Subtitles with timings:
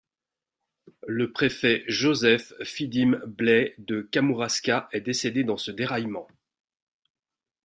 [1.05, 6.27] Le préfet Joseph-Phydime Blais de Kamouraska est décédé dans ce déraillement.